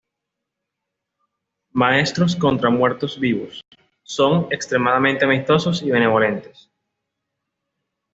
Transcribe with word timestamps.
Maestros 1.73 2.35
contra 2.35 2.71
muertos 2.71 3.19
vivos, 3.19 3.61
son 4.01 4.51
extremadamente 4.51 5.25
amistosos 5.25 5.83
y 5.83 5.91
benevolentes. 5.91 6.71